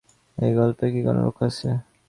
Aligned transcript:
এই 0.37 0.51
গল্পের 0.57 0.89
কি 0.93 1.01
কোনো 1.07 1.19
লক্ষ্য 1.25 1.43
আছে? 1.49 1.69